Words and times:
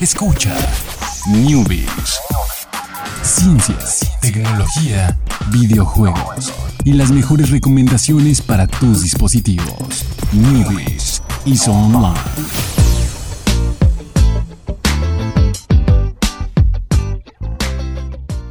Escucha 0.00 0.56
Newbies. 1.28 2.18
Ciencias, 3.22 4.00
tecnología, 4.22 5.18
videojuegos 5.52 6.54
y 6.86 6.94
las 6.94 7.10
mejores 7.10 7.50
recomendaciones 7.50 8.40
para 8.40 8.66
tus 8.66 9.02
dispositivos. 9.02 10.06
Newbies 10.32 11.22
y 11.44 11.54
Online. 11.68 12.18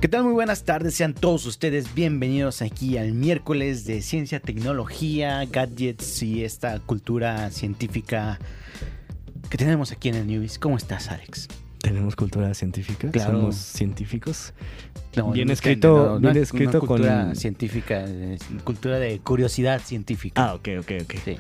¿Qué 0.02 0.08
tal? 0.08 0.26
Muy 0.26 0.34
buenas 0.34 0.66
tardes, 0.66 0.94
sean 0.94 1.16
todos 1.16 1.48
ustedes 1.48 1.96
bienvenidos 1.96 2.62
aquí 2.62 3.00
al 3.00 3.14
miércoles 3.14 3.86
de 3.86 4.04
ciencia, 4.04 4.40
tecnología, 4.40 5.44
gadgets 5.52 6.22
y 6.22 6.44
esta 6.44 6.80
cultura 6.80 7.50
científica 7.50 8.38
que 9.50 9.58
tenemos 9.58 9.92
aquí 9.92 10.10
en 10.10 10.16
el 10.16 10.28
Newbies. 10.28 10.60
¿Cómo 10.60 10.78
estás, 10.78 11.10
Alex? 11.10 11.48
Tenemos 11.80 12.16
cultura 12.16 12.54
científica, 12.54 13.10
Claro. 13.10 13.32
somos 13.40 13.56
científicos. 13.56 14.54
No, 15.16 15.32
Bien 15.32 15.48
no, 15.48 15.54
escrito- 15.54 16.20
no, 16.20 16.32
bien 16.32 16.44
escrito 16.44 16.80
cultura 16.82 17.26
con- 17.28 17.36
científica, 17.36 18.04
es 18.04 18.42
cultura 18.64 19.00
de 19.00 19.20
curiosidad 19.20 19.82
científica. 19.82 20.50
Ah, 20.50 20.54
ok, 20.56 20.68
ok, 20.82 20.92
ok. 21.04 21.14
Sí, 21.24 21.38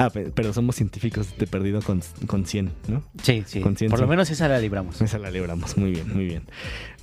Ah, 0.00 0.10
pe- 0.10 0.30
pero 0.32 0.52
somos 0.52 0.76
científicos 0.76 1.36
de 1.38 1.46
perdido 1.48 1.82
con, 1.82 2.02
con 2.28 2.46
100, 2.46 2.70
¿no? 2.86 3.02
sí, 3.22 3.42
sí. 3.46 3.60
Por 3.60 3.98
lo 4.00 4.06
menos 4.06 4.30
esa 4.30 4.46
la 4.46 4.58
libramos. 4.60 5.00
Esa 5.02 5.18
la 5.18 5.30
libramos, 5.30 5.76
muy 5.76 5.90
bien, 5.90 6.14
muy 6.14 6.24
bien. 6.24 6.42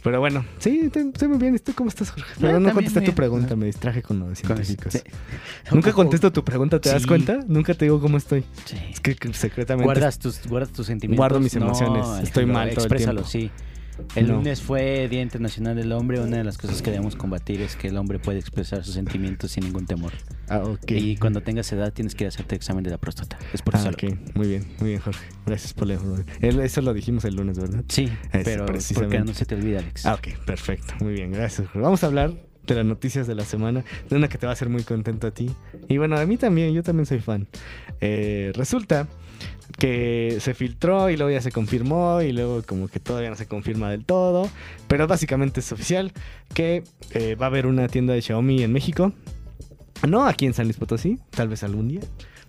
Pero 0.01 0.19
bueno, 0.19 0.45
sí, 0.59 0.89
estoy 0.93 1.27
muy 1.27 1.37
bien. 1.39 1.55
¿Y 1.55 1.59
tú 1.59 1.73
cómo 1.75 1.89
estás, 1.89 2.11
Jorge? 2.11 2.31
Pero 2.39 2.53
no 2.53 2.67
también 2.67 2.73
contesté 2.75 3.01
tu 3.01 3.13
pregunta, 3.13 3.55
me 3.55 3.65
distraje 3.65 4.01
con 4.01 4.19
lo 4.19 4.29
de 4.29 4.35
Con- 4.35 4.55
científicos. 4.57 4.93
sí. 4.93 4.99
Nunca 5.71 5.91
contesto 5.93 6.31
tu 6.31 6.43
pregunta, 6.45 6.79
¿te 6.79 6.89
das 6.89 7.05
cuenta? 7.05 7.39
Nunca 7.47 7.73
te 7.73 7.85
digo 7.85 7.99
cómo 7.99 8.17
estoy. 8.17 8.45
Sí. 8.65 8.77
Es 8.91 8.99
que 9.01 9.15
secretamente... 9.33 9.83
Guardas 9.85 10.17
tus, 10.19 10.45
guardas 10.47 10.69
tus 10.71 10.87
sentimientos. 10.87 11.17
Guardo 11.17 11.39
mis 11.39 11.55
No, 11.55 11.65
emociones. 11.65 12.05
Estoy 12.23 12.45
mal 12.45 12.73
todo 12.73 12.85
el 12.85 12.95
tiempo. 12.95 13.23
sí. 13.25 13.51
El 14.15 14.27
No. 14.27 14.35
lunes 14.35 14.61
fue 14.61 15.07
Día 15.09 15.21
Internacional 15.21 15.75
del 15.75 15.91
Hombre. 15.91 16.19
Una 16.19 16.37
de 16.37 16.43
las 16.43 16.57
cosas 16.57 16.81
que 16.81 16.91
debemos 16.91 17.15
combatir 17.15 17.61
es 17.61 17.75
que 17.75 17.87
el 17.87 17.97
hombre 17.97 18.19
puede 18.19 18.39
expresar 18.39 18.83
sus 18.83 18.93
sentimientos 18.93 19.51
sin 19.51 19.63
ningún 19.65 19.85
temor. 19.85 20.11
Ah, 20.49 20.59
ok. 20.59 20.91
Y 20.91 21.17
cuando 21.17 21.41
tengas 21.41 21.71
edad 21.71 21.91
tienes 21.93 22.15
que 22.15 22.23
ir 22.23 22.27
a 22.27 22.29
hacerte 22.29 22.55
examen 22.55 22.83
de 22.83 22.89
la 22.91 22.97
próstata. 22.97 23.37
Es 23.53 23.61
por 23.61 23.75
Ah, 23.75 23.79
eso. 23.79 23.89
ok. 23.89 24.35
Muy 24.35 24.47
bien, 24.47 24.65
muy 24.79 24.89
bien, 24.89 25.01
Jorge. 25.01 25.25
Gracias 25.45 25.73
por 25.73 25.87
la 25.87 25.97
Eso 26.41 26.81
lo 26.81 26.93
dijimos 26.93 27.25
el 27.25 27.35
lunes, 27.35 27.57
¿verdad? 27.57 27.83
Sí, 27.87 28.03
Eso, 28.31 28.43
pero 28.43 28.65
porque 28.65 29.19
no 29.19 29.33
se 29.33 29.45
te 29.45 29.55
olvida, 29.55 29.79
Alex. 29.79 30.05
Ah, 30.05 30.15
ok, 30.15 30.27
perfecto. 30.45 30.93
Muy 30.99 31.13
bien, 31.13 31.31
gracias. 31.31 31.67
Jorge. 31.67 31.79
Vamos 31.79 32.03
a 32.03 32.07
hablar 32.07 32.33
de 32.67 32.75
las 32.75 32.85
noticias 32.85 33.27
de 33.27 33.35
la 33.35 33.45
semana, 33.45 33.83
de 34.09 34.15
una 34.15 34.27
que 34.27 34.37
te 34.37 34.45
va 34.47 34.51
a 34.51 34.53
hacer 34.53 34.69
muy 34.69 34.83
contento 34.83 35.27
a 35.27 35.31
ti. 35.31 35.51
Y 35.87 35.97
bueno, 35.99 36.17
a 36.17 36.25
mí 36.25 36.35
también, 36.37 36.73
yo 36.73 36.81
también 36.83 37.05
soy 37.05 37.19
fan. 37.19 37.47
Eh, 38.01 38.51
resulta 38.55 39.07
que 39.77 40.37
se 40.39 40.53
filtró 40.53 41.09
y 41.09 41.17
luego 41.17 41.31
ya 41.31 41.41
se 41.41 41.51
confirmó 41.51 42.21
y 42.21 42.31
luego 42.31 42.63
como 42.63 42.87
que 42.87 42.99
todavía 42.99 43.29
no 43.29 43.35
se 43.35 43.47
confirma 43.47 43.91
del 43.91 44.05
todo, 44.05 44.49
pero 44.87 45.07
básicamente 45.07 45.59
es 45.59 45.71
oficial 45.71 46.13
que 46.53 46.83
eh, 47.11 47.35
va 47.35 47.47
a 47.47 47.49
haber 47.49 47.65
una 47.65 47.87
tienda 47.87 48.13
de 48.13 48.21
Xiaomi 48.21 48.63
en 48.63 48.71
México. 48.71 49.11
No 50.07 50.25
aquí 50.25 50.45
en 50.45 50.53
San 50.53 50.65
Luis 50.65 50.77
Potosí, 50.77 51.19
tal 51.31 51.47
vez 51.47 51.63
algún 51.63 51.87
día. 51.87 52.01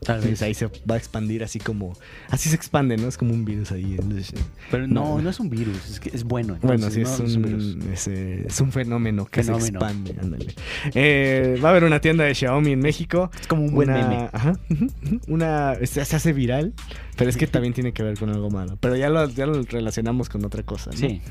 Tal 0.05 0.21
vez. 0.21 0.43
ahí 0.43 0.53
se 0.53 0.67
va 0.67 0.95
a 0.95 0.99
expandir 0.99 1.43
así 1.43 1.59
como... 1.59 1.95
Así 2.29 2.51
se 2.51 2.55
expande, 2.55 2.97
¿no? 2.97 3.09
Es 3.09 3.17
como 3.17 3.33
un 3.33 3.45
virus 3.45 3.73
ahí. 3.73 3.97
Pero 4.71 4.87
no, 4.87 5.17
no. 5.17 5.23
no 5.23 5.31
es 5.31 5.41
un 5.41 5.49
virus, 5.49 5.91
es, 5.91 6.01
que 6.01 6.11
es 6.11 6.23
bueno. 6.23 6.59
Bueno, 6.61 6.91
sí, 6.91 7.01
no, 7.01 7.09
es, 7.09 7.37
un, 7.37 7.91
es, 7.93 8.07
es 8.07 8.61
un 8.61 8.73
fenómeno 8.73 9.25
que 9.27 9.43
Fenómeno. 9.43 9.65
se 9.65 9.71
expande. 9.73 10.15
ándale. 10.21 10.55
Eh, 10.95 11.59
va 11.65 11.69
a 11.69 11.71
haber 11.71 11.85
una 11.85 12.01
tienda 12.01 12.25
de 12.25 12.35
Xiaomi 12.35 12.73
en 12.73 12.81
México. 12.81 13.31
Es 13.41 13.47
como 13.47 13.65
un 13.65 13.75
buen 13.75 13.89
una, 13.89 14.07
meme. 14.07 14.29
Ajá, 14.33 14.53
una, 15.29 15.75
se, 15.83 16.05
se 16.05 16.17
hace 16.17 16.33
viral, 16.35 16.75
pero 17.17 17.31
es 17.31 17.37
que 17.37 17.47
también 17.47 17.73
tiene 17.73 17.93
que 17.93 18.03
ver 18.03 18.19
con 18.19 18.29
algo 18.29 18.51
malo. 18.51 18.77
Pero 18.81 18.97
ya 18.97 19.09
lo, 19.09 19.29
ya 19.31 19.47
lo 19.47 19.63
relacionamos 19.63 20.29
con 20.29 20.45
otra 20.45 20.63
cosa. 20.63 20.91
¿no? 20.91 20.97
Sí. 20.99 21.23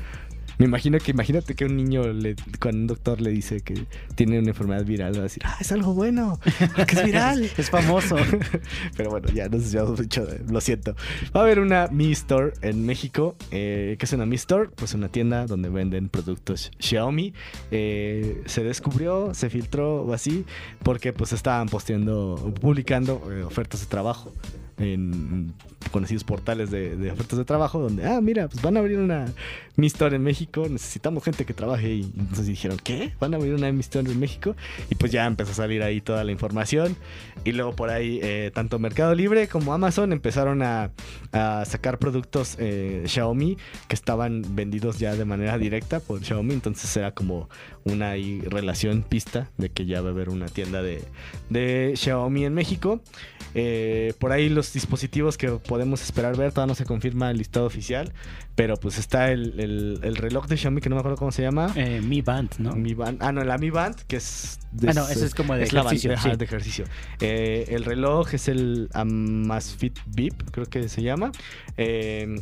Me 0.58 0.64
imagino 0.64 0.98
que 0.98 1.10
imagínate 1.10 1.54
que 1.54 1.64
un 1.64 1.76
niño, 1.76 2.12
le, 2.12 2.34
cuando 2.60 2.80
un 2.80 2.86
doctor 2.86 3.20
le 3.20 3.30
dice 3.30 3.60
que 3.60 3.86
tiene 4.14 4.38
una 4.38 4.48
enfermedad 4.48 4.84
viral, 4.84 5.14
va 5.14 5.20
a 5.20 5.22
decir, 5.24 5.42
ah, 5.44 5.56
es 5.60 5.70
algo 5.72 5.92
bueno, 5.92 6.40
porque 6.74 6.96
es 6.96 7.04
viral. 7.04 7.50
es 7.56 7.70
famoso. 7.70 8.16
Pero 8.96 9.10
bueno, 9.10 9.28
ya 9.34 9.48
nos 9.48 9.64
desviamos 9.64 10.00
mucho, 10.00 10.26
lo 10.48 10.60
siento. 10.60 10.94
Va 11.34 11.40
a 11.40 11.44
haber 11.44 11.58
una 11.58 11.88
Mi 11.88 12.12
Store 12.12 12.52
en 12.62 12.86
México. 12.86 13.36
Eh, 13.50 13.96
¿Qué 13.98 14.06
es 14.06 14.12
una 14.12 14.24
Mi 14.24 14.36
Store? 14.36 14.70
Pues 14.74 14.94
una 14.94 15.08
tienda 15.08 15.46
donde 15.46 15.68
venden 15.68 16.08
productos 16.08 16.70
Xiaomi. 16.78 17.34
Eh, 17.70 18.42
se 18.46 18.64
descubrió, 18.64 19.34
se 19.34 19.50
filtró 19.50 20.02
o 20.02 20.12
así, 20.14 20.44
porque 20.82 21.12
pues 21.12 21.32
estaban 21.32 21.68
posteando, 21.68 22.52
publicando 22.60 23.22
eh, 23.30 23.42
ofertas 23.42 23.80
de 23.80 23.86
trabajo 23.86 24.32
en 24.78 25.54
conocidos 25.90 26.24
portales 26.24 26.70
de, 26.70 27.10
ofertas 27.10 27.38
de 27.38 27.44
trabajo 27.44 27.80
donde, 27.80 28.04
ah, 28.04 28.20
mira, 28.20 28.48
pues 28.48 28.62
van 28.62 28.76
a 28.76 28.80
abrir 28.80 28.98
una 28.98 29.32
Mi 29.76 29.86
Store 29.86 30.14
en 30.14 30.22
México, 30.22 30.66
necesitamos 30.68 31.24
gente 31.24 31.44
que 31.44 31.54
trabaje 31.54 31.94
y 31.94 32.02
entonces 32.02 32.46
dijeron, 32.46 32.78
¿qué? 32.82 33.12
Van 33.20 33.34
a 33.34 33.36
abrir 33.36 33.54
una 33.54 33.70
Mi 33.72 33.80
Store 33.80 34.10
en 34.10 34.18
México 34.18 34.56
y 34.90 34.94
pues 34.94 35.12
ya 35.12 35.26
empezó 35.26 35.52
a 35.52 35.54
salir 35.54 35.82
ahí 35.82 36.00
toda 36.00 36.24
la 36.24 36.32
información 36.32 36.96
y 37.44 37.52
luego 37.52 37.74
por 37.74 37.90
ahí 37.90 38.20
eh, 38.22 38.50
tanto 38.52 38.78
Mercado 38.78 39.14
Libre 39.14 39.48
como 39.48 39.72
Amazon 39.72 40.12
empezaron 40.12 40.62
a, 40.62 40.90
sacar 41.66 41.98
productos 41.98 42.56
eh, 42.58 43.04
Xiaomi 43.06 43.58
que 43.88 43.94
estaban 43.94 44.42
vendidos 44.54 44.98
ya 44.98 45.14
de 45.14 45.24
manera 45.26 45.58
directa 45.58 46.00
por 46.00 46.24
Xiaomi, 46.24 46.54
entonces 46.54 46.96
era 46.96 47.12
como 47.12 47.50
una 47.84 48.14
relación 48.48 49.02
pista 49.02 49.50
de 49.58 49.68
que 49.68 49.86
ya 49.86 50.00
va 50.00 50.08
a 50.08 50.12
haber 50.12 50.30
una 50.30 50.46
tienda 50.46 50.82
de, 50.82 51.04
de 51.50 51.92
Xiaomi 51.94 52.44
en 52.44 52.54
México. 52.54 53.00
Eh, 53.54 54.12
por 54.18 54.32
ahí 54.32 54.50
los 54.50 54.65
dispositivos 54.72 55.36
que 55.38 55.48
podemos 55.50 56.02
esperar 56.02 56.36
ver, 56.36 56.52
todavía 56.52 56.72
no 56.72 56.74
se 56.74 56.84
confirma 56.84 57.30
el 57.30 57.38
listado 57.38 57.66
oficial, 57.66 58.12
pero 58.54 58.76
pues 58.76 58.98
está 58.98 59.30
el, 59.32 59.58
el- 59.60 60.00
el 60.02 60.16
reloj 60.16 60.46
de 60.46 60.56
Xiaomi 60.56 60.80
que 60.80 60.88
no 60.88 60.96
me 60.96 61.00
acuerdo 61.00 61.16
cómo 61.18 61.32
se 61.32 61.42
llama. 61.42 61.72
Eh, 61.76 62.00
Mi 62.02 62.22
Band, 62.22 62.50
¿no? 62.58 62.72
Mi 62.74 62.94
Band, 62.94 63.22
ah, 63.22 63.32
no, 63.32 63.42
la 63.44 63.58
Mi 63.58 63.70
Band, 63.70 63.96
que 64.06 64.16
es... 64.16 64.58
Ah, 64.86 64.92
no, 64.94 65.08
ese 65.08 65.24
es 65.24 65.34
como 65.34 65.54
de 65.54 65.60
la 65.72 65.80
ejercicio, 65.80 66.12
ajá, 66.12 66.30
sí. 66.32 66.36
de 66.36 66.44
ejercicio. 66.44 66.84
Eh, 67.20 67.66
el 67.70 67.84
reloj 67.84 68.34
es 68.34 68.48
el 68.48 68.88
Amazfit 68.92 69.98
Bip, 70.06 70.34
creo 70.50 70.66
que 70.66 70.88
se 70.88 71.02
llama. 71.02 71.32
Eh, 71.78 72.38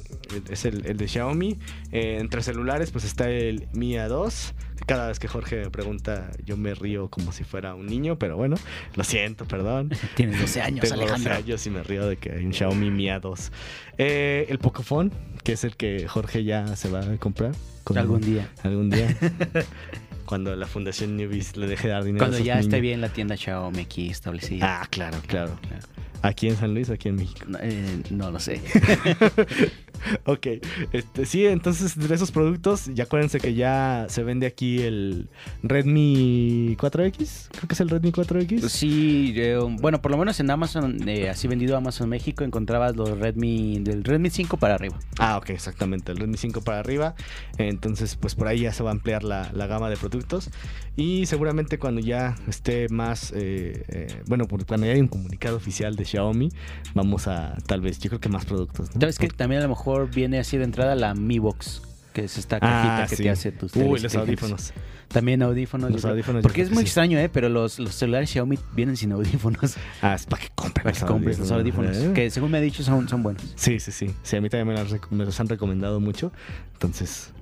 es 0.51 0.65
el, 0.65 0.85
el 0.87 0.97
de 0.97 1.07
Xiaomi. 1.09 1.59
Entre 1.93 2.43
celulares, 2.43 2.91
pues 2.91 3.05
está 3.05 3.31
el 3.31 3.69
Mi 3.73 3.93
A2. 3.95 4.53
Cada 4.87 5.07
vez 5.07 5.21
que 5.21 5.29
Jorge 5.29 5.57
me 5.63 5.71
pregunta, 5.71 6.31
yo 6.45 6.57
me 6.57 6.75
río 6.75 7.09
como 7.09 7.31
si 7.31 7.45
fuera 7.45 7.75
un 7.77 7.87
niño, 7.87 8.19
pero 8.19 8.37
bueno, 8.37 8.57
lo 8.97 9.05
siento, 9.05 9.45
perdón. 9.47 9.91
Tienes 10.17 10.41
12 10.41 10.61
años, 10.63 10.81
Tengo 10.81 10.97
12 10.97 11.05
Alejandro. 11.05 11.35
años 11.35 11.67
y 11.67 11.71
me 11.71 11.83
río 11.85 12.07
de 12.09 12.14
que 12.17 12.33
hay 12.33 12.45
un 12.45 12.53
Xiaomi 12.53 12.91
Mi 12.91 13.07
A2. 13.07 13.51
Eh, 13.99 14.47
el 14.49 14.59
Pocophone, 14.59 15.11
que 15.43 15.53
es 15.53 15.65
el 15.65 15.77
que 15.77 16.07
Jorge 16.09 16.45
ya 16.45 16.75
se 16.77 16.91
va 16.91 17.01
a 17.01 17.17
comprar. 17.19 17.53
con- 17.85 17.99
Algún 17.99 18.21
día. 18.21 18.49
Algún 18.63 18.91
día. 18.91 19.09
Cuando 20.27 20.57
la 20.57 20.67
Fundación 20.67 21.17
Newbies 21.17 21.57
le 21.57 21.67
deje 21.67 21.89
de 21.89 21.93
dar 21.95 22.05
dinero 22.05 22.25
Cuando 22.25 22.39
a 22.39 22.41
ya 22.41 22.59
esté 22.59 22.81
bien 22.81 23.01
la 23.03 23.11
tienda 23.11 23.37
Xiaomi 23.37 23.81
aquí 23.81 24.09
establecida. 24.09 24.83
Ah, 24.83 24.87
claro, 24.91 25.19
claro. 25.27 25.59
Claro. 25.61 25.83
Aquí 26.25 26.49
en 26.49 26.57
San 26.57 26.73
Luis, 26.73 26.89
aquí 26.89 27.11
en 27.11 27.17
México. 27.17 27.45
No, 27.47 27.59
eh, 27.61 28.03
no 28.11 28.31
lo 28.31 28.41
sé. 28.41 28.63
Ok, 30.27 30.47
este, 30.93 31.25
sí, 31.25 31.47
entonces 31.47 31.97
de 31.97 32.15
esos 32.15 32.31
productos, 32.31 32.91
ya 32.93 33.05
acuérdense 33.05 33.41
que 33.41 33.55
ya 33.55 34.07
se 34.09 34.23
vende 34.23 34.47
aquí 34.47 34.83
el 34.83 35.29
Redmi 35.63 36.77
4X, 36.79 37.49
creo 37.51 37.69
que 37.69 37.73
es 37.73 37.81
el 37.81 37.89
Redmi 37.89 38.13
4X. 38.13 38.69
Sí, 38.69 39.33
eh, 39.37 39.59
bueno, 39.81 40.03
por 40.03 40.11
lo 40.11 40.19
menos 40.19 40.39
en 40.41 40.51
Amazon, 40.51 41.09
eh, 41.09 41.31
así 41.31 41.49
vendido 41.49 41.77
Amazon 41.77 42.09
México, 42.09 42.45
encontrabas 42.45 42.97
los 42.97 43.19
Redmi, 43.19 43.79
del 43.81 44.05
Redmi 44.05 44.31
5 44.31 44.59
para 44.59 44.75
arriba. 44.75 44.99
Ah, 45.19 45.39
ok, 45.39 45.51
exactamente, 45.51 46.13
el 46.13 46.19
Redmi 46.19 46.37
5 46.37 46.61
para 46.61 46.81
arriba. 46.81 47.15
Entonces, 47.57 48.17
pues 48.17 48.35
por 48.35 48.49
ahí 48.49 48.61
ya 48.61 48.73
se 48.73 48.83
va 48.83 48.91
a 48.91 48.93
ampliar 48.93 49.25
la, 49.25 49.51
la 49.53 49.67
gama 49.67 49.89
de 49.89 49.97
productos. 49.97 50.51
Y 50.97 51.27
seguramente 51.27 51.79
cuando 51.79 52.01
ya 52.01 52.37
esté 52.47 52.89
más, 52.89 53.33
eh, 53.35 53.85
eh, 53.89 54.23
bueno, 54.27 54.47
cuando 54.47 54.87
ya 54.87 54.93
haya 54.93 55.03
un 55.03 55.09
comunicado 55.09 55.57
oficial 55.57 55.97
de 55.97 56.05
Xiaomi, 56.15 56.51
vamos 56.95 57.27
a 57.29 57.57
tal 57.67 57.81
vez, 57.81 57.99
yo 57.99 58.09
creo 58.11 58.21
que 58.21 58.29
más 58.29 58.45
productos. 58.45 58.95
¿no? 58.95 59.01
¿Sabes 59.01 59.19
que 59.19 59.29
también 59.29 59.61
a 59.61 59.65
lo 59.65 59.71
mejor 59.71 60.11
viene 60.11 60.39
así 60.39 60.57
de 60.57 60.65
entrada 60.65 60.95
la 60.95 61.15
Mi 61.15 61.39
Box? 61.39 61.83
Que 62.13 62.25
es 62.25 62.39
esta 62.39 62.61
cajita 62.61 63.03
Ah, 63.03 63.07
que 63.09 63.17
sí. 63.17 63.23
te 63.25 63.31
hace 63.31 63.51
tus 63.51 63.75
Uy, 63.75 63.99
los 63.99 64.15
audífonos. 64.15 64.73
También 65.09 65.43
audífonos. 65.43 65.91
Los 65.91 66.05
audífonos 66.05 66.43
Porque 66.43 66.63
es 66.63 66.69
que 66.69 66.75
muy 66.75 66.85
sí. 66.85 66.87
extraño, 66.87 67.19
¿eh? 67.19 67.29
Pero 67.29 67.49
los, 67.49 67.81
los 67.81 67.93
celulares 67.95 68.31
Xiaomi 68.31 68.57
vienen 68.75 68.97
sin 68.97 69.11
audífonos. 69.13 69.75
Ah, 70.03 70.15
es 70.15 70.25
para 70.27 70.43
que 70.43 70.49
compren 70.55 70.85
Para 70.85 70.97
que 70.97 71.05
compres 71.07 71.39
los 71.41 71.51
audífonos. 71.51 71.97
¿eh? 71.97 72.13
Que 72.15 72.31
según 72.31 72.53
me 72.53 72.59
ha 72.59 72.61
dicho 72.61 72.85
son, 72.85 73.09
son 73.09 73.23
buenos. 73.25 73.43
Sí, 73.57 73.81
sí, 73.81 73.91
sí. 73.91 74.11
Sí, 74.23 74.37
a 74.37 74.41
mí 74.41 74.49
también 74.49 74.79
me, 75.11 75.25
los 75.25 75.41
han 75.41 75.49
recomendado 75.49 75.99
mucho. 75.99 76.31
Entonces, 76.75 77.33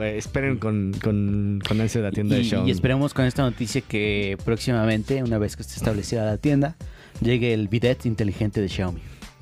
eh, 0.00 0.16
esperen 0.18 0.58
con, 0.58 0.94
con, 1.02 1.60
con 1.66 1.80
ansia 1.80 2.00
la 2.00 2.10
tienda 2.10 2.34
de 2.36 2.42
Xiaomi. 2.44 2.68
y 2.68 2.72
esperemos 2.72 3.14
con 3.14 3.24
esta 3.24 3.42
noticia 3.42 3.80
que 3.82 4.36
próximamente, 4.44 5.22
una 5.22 5.38
vez 5.38 5.54
que 5.54 5.62
esté 5.62 5.74
establecida 5.76 6.24
la 6.24 6.38
tienda, 6.38 6.76
llegue 7.20 7.52
el 7.54 7.68
bidet 7.68 8.06
inteligente 8.06 8.60
de 8.60 8.68
Xiaomi. 8.68 9.00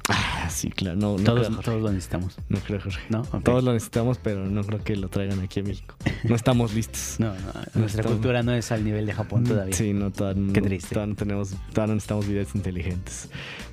Ah, 0.08 0.48
sí, 0.50 0.70
claro. 0.70 0.96
No, 0.96 1.18
no, 1.18 1.24
todos, 1.24 1.40
creo, 1.40 1.50
Jorge. 1.56 1.64
todos 1.64 1.82
lo 1.82 1.90
necesitamos. 1.90 2.36
No 2.48 2.58
creo, 2.60 2.80
Jorge. 2.80 3.00
¿No? 3.08 3.22
Todos 3.42 3.64
lo 3.64 3.72
necesitamos, 3.72 4.18
pero 4.22 4.46
no 4.46 4.62
creo 4.62 4.84
que 4.84 4.94
lo 4.94 5.08
traigan 5.08 5.40
aquí 5.40 5.58
a 5.58 5.62
México. 5.64 5.96
No 6.22 6.36
estamos 6.36 6.74
listos. 6.74 7.16
No, 7.18 7.34
no, 7.34 7.40
nuestra 7.74 7.84
estamos- 8.02 8.12
cultura 8.12 8.42
no 8.44 8.52
es 8.52 8.70
al 8.70 8.84
nivel 8.84 9.04
de 9.06 9.12
Japón 9.12 9.42
todavía. 9.42 9.74
Sí, 9.74 9.92
no, 9.92 10.12
todavía 10.12 10.52
Qué 10.52 10.60
triste. 10.62 10.94
todavía 10.94 11.10
no 11.12 11.16
tenemos, 11.16 11.50
todavía 11.72 11.86
no 11.88 11.94
necesitamos 11.94 12.28
videos 12.28 12.54
inteligentes. 12.54 13.28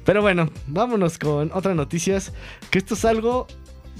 Pero 0.05 0.21
bueno, 0.23 0.49
vámonos 0.65 1.19
con 1.19 1.51
otras 1.53 1.75
noticias. 1.75 2.33
Que 2.71 2.79
esto 2.79 2.95
es 2.95 3.05
algo 3.05 3.45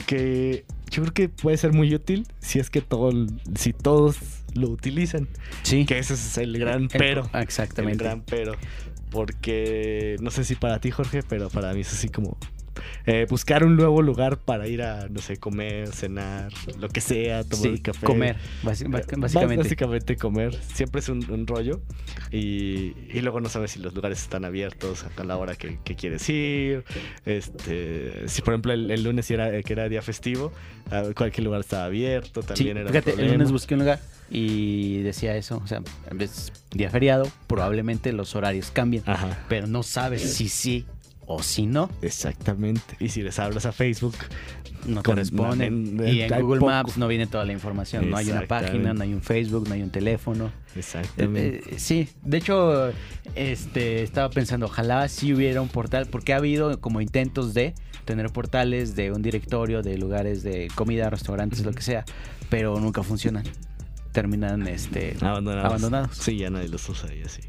que 0.07 0.65
yo 0.89 1.03
creo 1.03 1.13
que 1.13 1.29
puede 1.29 1.57
ser 1.57 1.71
muy 1.73 1.93
útil 1.93 2.25
si 2.39 2.57
es 2.57 2.71
que 2.71 2.81
todo, 2.81 3.11
si 3.55 3.73
todos 3.73 4.17
lo 4.53 4.69
utilizan. 4.69 5.27
Sí. 5.63 5.85
Que 5.85 5.99
ese 5.99 6.13
es 6.13 6.37
el 6.37 6.57
gran 6.57 6.87
pero. 6.87 7.29
Exactamente. 7.33 8.03
El 8.03 8.09
gran 8.09 8.21
pero. 8.21 8.53
Porque 9.09 10.17
no 10.21 10.31
sé 10.31 10.43
si 10.43 10.55
para 10.55 10.79
ti, 10.79 10.89
Jorge, 10.89 11.21
pero 11.27 11.49
para 11.49 11.73
mí 11.73 11.81
es 11.81 11.93
así 11.93 12.09
como 12.09 12.37
eh, 13.05 13.25
buscar 13.29 13.63
un 13.63 13.75
nuevo 13.75 14.01
lugar 14.01 14.37
para 14.37 14.67
ir 14.67 14.81
a, 14.81 15.07
no 15.09 15.19
sé, 15.21 15.37
comer, 15.37 15.89
cenar, 15.89 16.51
lo 16.79 16.89
que 16.89 17.01
sea, 17.01 17.43
tomar 17.43 17.63
Sí, 17.63 17.69
un 17.69 17.77
café. 17.77 18.05
comer, 18.05 18.35
Eh, 18.35 18.39
básicamente. 18.63 19.15
Básicamente 19.17 20.15
comer. 20.17 20.53
Siempre 20.73 20.99
es 21.01 21.09
un, 21.09 21.29
un 21.31 21.45
rollo. 21.47 21.81
Y, 22.31 22.93
y 23.11 23.21
luego 23.21 23.39
no 23.41 23.49
sabes 23.49 23.71
si 23.71 23.79
los 23.79 23.93
lugares 23.93 24.21
están 24.21 24.45
abiertos 24.45 25.05
a 25.17 25.23
la 25.23 25.37
hora 25.37 25.55
que, 25.55 25.79
que 25.83 25.95
quieres 25.95 26.27
ir. 26.29 26.83
Este, 27.25 28.27
si 28.27 28.41
por 28.41 28.53
ejemplo 28.53 28.73
el, 28.73 28.89
el 28.91 29.03
lunes 29.03 29.29
era, 29.31 29.61
que 29.61 29.73
era 29.73 29.89
día 29.89 30.01
festivo, 30.01 30.51
a 30.91 31.01
ver, 31.01 31.15
cualquier 31.15 31.45
lugar 31.45 31.61
estaba 31.61 31.85
abierto, 31.85 32.41
Sí, 32.41 32.47
también 32.47 32.77
era 32.77 32.89
fíjate, 32.89 33.11
el 33.21 33.31
lunes 33.31 33.51
busqué 33.51 33.73
un 33.75 33.81
lugar 33.81 33.99
y 34.29 35.01
decía 35.01 35.35
eso, 35.35 35.61
o 35.63 35.67
sea, 35.67 35.81
en 36.09 36.17
vez 36.17 36.51
día 36.71 36.89
feriado, 36.89 37.27
probablemente 37.47 38.11
los 38.13 38.35
horarios 38.35 38.71
cambien, 38.71 39.03
Ajá. 39.05 39.39
pero 39.49 39.67
no 39.67 39.83
sabes 39.83 40.21
si 40.33 40.49
sí 40.49 40.85
o 41.27 41.41
si 41.43 41.65
no, 41.65 41.89
Exactamente. 42.01 42.95
Y 42.99 43.09
si 43.09 43.21
les 43.21 43.39
hablas 43.39 43.65
a 43.65 43.71
Facebook, 43.71 44.15
no 44.85 45.01
te 45.01 45.15
responden. 45.15 45.99
en- 45.99 46.07
y 46.07 46.21
en 46.21 46.29
Google 46.41 46.59
poco. 46.59 46.71
Maps 46.71 46.97
no 46.97 47.07
viene 47.07 47.27
toda 47.27 47.45
la 47.45 47.53
información, 47.53 48.09
no 48.09 48.17
hay 48.17 48.29
una 48.29 48.45
página, 48.47 48.93
no 48.93 49.03
hay 49.03 49.13
un 49.13 49.21
Facebook, 49.21 49.67
no 49.67 49.73
hay 49.73 49.81
un 49.83 49.89
teléfono. 49.89 50.51
exactamente. 50.75 51.57
Eh, 51.57 51.75
eh, 51.75 51.79
sí, 51.79 52.09
de 52.23 52.37
hecho, 52.37 52.91
este, 53.35 54.03
estaba 54.03 54.29
pensando, 54.29 54.65
ojalá 54.65 55.07
si 55.07 55.33
hubiera 55.33 55.61
un 55.61 55.69
portal, 55.69 56.07
porque 56.09 56.33
ha 56.33 56.37
habido 56.37 56.79
como 56.81 56.99
intentos 57.01 57.53
de 57.53 57.73
tener 58.05 58.29
portales 58.31 58.95
de 58.95 59.11
un 59.11 59.21
directorio 59.21 59.81
de 59.81 59.97
lugares 59.97 60.43
de 60.43 60.67
comida, 60.75 61.09
restaurantes, 61.09 61.63
lo 61.63 61.71
que 61.71 61.81
sea, 61.81 62.03
pero 62.49 62.77
nunca 62.79 63.01
funcionan. 63.03 63.43
Terminan 64.11 64.67
este, 64.67 65.15
abandonados. 65.21 65.65
abandonados. 65.65 66.17
Sí, 66.17 66.37
ya 66.37 66.49
nadie 66.51 66.67
los 66.67 66.87
usa 66.89 67.13
y 67.15 67.21
así. 67.23 67.41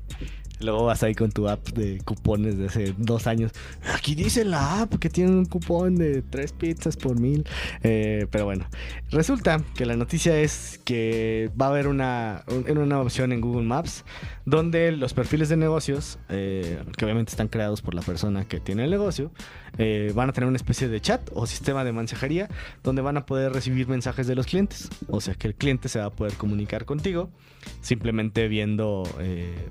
Luego 0.60 0.84
vas 0.84 1.02
ahí 1.02 1.14
con 1.14 1.32
tu 1.32 1.48
app 1.48 1.68
de 1.70 1.98
cupones 2.04 2.56
de 2.56 2.66
hace 2.66 2.94
dos 2.96 3.26
años. 3.26 3.50
Aquí 3.92 4.14
dice 4.14 4.44
la 4.44 4.82
app 4.82 4.94
que 4.94 5.10
tiene 5.10 5.30
un 5.30 5.44
cupón 5.46 5.96
de 5.96 6.22
tres 6.22 6.52
pizzas 6.52 6.96
por 6.96 7.18
mil. 7.18 7.44
Eh, 7.82 8.26
pero 8.30 8.44
bueno, 8.44 8.66
resulta 9.10 9.60
que 9.74 9.84
la 9.84 9.96
noticia 9.96 10.38
es 10.38 10.80
que 10.84 11.50
va 11.60 11.66
a 11.66 11.68
haber 11.70 11.88
una, 11.88 12.44
un- 12.46 12.78
una 12.78 13.00
opción 13.00 13.32
en 13.32 13.40
Google 13.40 13.66
Maps 13.66 14.04
donde 14.46 14.92
los 14.92 15.12
perfiles 15.12 15.48
de 15.48 15.56
negocios, 15.56 16.18
eh, 16.28 16.78
que 16.96 17.04
obviamente 17.04 17.30
están 17.30 17.48
creados 17.48 17.82
por 17.82 17.94
la 17.94 18.02
persona 18.02 18.44
que 18.46 18.60
tiene 18.60 18.84
el 18.84 18.90
negocio, 18.90 19.32
eh, 19.78 20.12
van 20.14 20.28
a 20.28 20.32
tener 20.32 20.46
una 20.46 20.56
especie 20.56 20.86
de 20.88 21.00
chat 21.00 21.30
o 21.34 21.46
sistema 21.46 21.82
de 21.82 21.92
mensajería 21.92 22.48
donde 22.84 23.02
van 23.02 23.16
a 23.16 23.26
poder 23.26 23.52
recibir 23.52 23.88
mensajes 23.88 24.26
de 24.28 24.36
los 24.36 24.46
clientes. 24.46 24.88
O 25.08 25.20
sea 25.20 25.34
que 25.34 25.48
el 25.48 25.54
cliente 25.56 25.88
se 25.88 25.98
va 25.98 26.06
a 26.06 26.10
poder 26.10 26.34
comunicar 26.34 26.84
contigo 26.84 27.30
simplemente 27.80 28.46
viendo, 28.46 29.02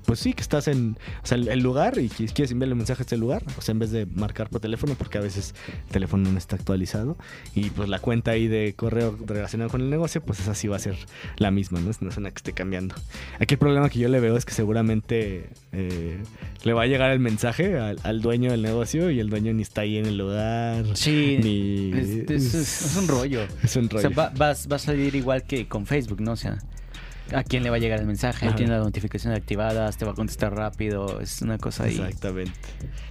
pues 0.04 0.18
sí, 0.18 0.32
que 0.34 0.42
estás 0.42 0.66
en 0.66 0.83
o 0.92 1.26
sea, 1.26 1.36
el, 1.38 1.48
el 1.48 1.60
lugar 1.60 1.98
y 1.98 2.08
quieres 2.08 2.50
enviarle 2.52 2.74
mensajes 2.74 3.00
a 3.00 3.04
este 3.04 3.16
lugar. 3.16 3.42
O 3.58 3.62
sea, 3.62 3.72
en 3.72 3.78
vez 3.78 3.90
de 3.90 4.06
marcar 4.06 4.48
por 4.50 4.60
teléfono, 4.60 4.94
porque 4.96 5.18
a 5.18 5.20
veces 5.20 5.54
el 5.86 5.92
teléfono 5.92 6.30
no 6.30 6.38
está 6.38 6.56
actualizado. 6.56 7.16
Y 7.54 7.70
pues 7.70 7.88
la 7.88 7.98
cuenta 7.98 8.32
ahí 8.32 8.46
de 8.48 8.74
correo 8.76 9.18
relacionado 9.26 9.70
con 9.70 9.80
el 9.80 9.90
negocio, 9.90 10.22
pues 10.22 10.40
esa 10.40 10.54
sí 10.54 10.68
va 10.68 10.76
a 10.76 10.80
ser 10.80 10.96
la 11.36 11.50
misma, 11.50 11.80
¿no? 11.80 11.90
No 12.00 12.08
es 12.10 12.16
una 12.16 12.30
que 12.30 12.36
esté 12.38 12.52
cambiando. 12.52 12.94
Aquí 13.40 13.54
el 13.54 13.58
problema 13.58 13.88
que 13.88 13.98
yo 13.98 14.08
le 14.08 14.20
veo 14.20 14.36
es 14.36 14.44
que 14.44 14.52
seguramente 14.52 15.48
eh, 15.72 16.18
le 16.64 16.72
va 16.72 16.82
a 16.82 16.86
llegar 16.86 17.10
el 17.10 17.20
mensaje 17.20 17.78
al, 17.78 17.98
al 18.02 18.20
dueño 18.20 18.50
del 18.50 18.62
negocio 18.62 19.10
y 19.10 19.20
el 19.20 19.30
dueño 19.30 19.52
ni 19.54 19.62
está 19.62 19.82
ahí 19.82 19.96
en 19.98 20.06
el 20.06 20.18
lugar. 20.18 20.84
Sí, 20.94 21.38
Ni... 21.42 21.92
es, 21.98 22.08
es- 22.30 22.54
es- 22.54 22.82
es 22.86 22.96
un 22.96 23.08
rollo. 23.08 23.42
Es 23.62 23.76
un 23.76 23.86
O 23.86 23.88
sea, 23.98 24.10
rollo. 24.10 24.16
va, 24.16 24.30
vas- 24.36 24.68
va 24.70 24.76
a 24.76 24.78
salir 24.78 25.14
igual 25.14 25.42
que 25.44 25.66
con 25.68 25.86
Facebook, 25.86 26.20
¿no? 26.20 26.32
O 26.32 26.36
sea, 26.36 26.58
¿a 27.32 27.42
quién 27.44 27.62
le 27.62 27.70
va 27.70 27.76
a 27.76 27.78
llegar 27.78 28.00
el 28.00 28.06
mensaje? 28.06 28.46
Ajá. 28.46 28.56
Tiene 28.56 28.72
las 28.72 28.84
notificaciones 28.84 29.38
activadas, 29.38 29.96
te 29.96 30.04
va 30.04 30.12
a 30.12 30.14
contestar 30.14 30.54
rápido, 30.54 31.20
es 31.20 31.42
una 31.42 31.58
cosa 31.58 31.84
ahí. 31.84 31.96
Exactamente. 31.96 32.52